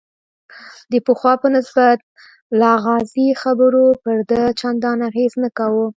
[0.91, 1.97] د پخوا په نسبت
[2.61, 5.85] لغازي خبرو پر ده چندان اغېز نه کاوه.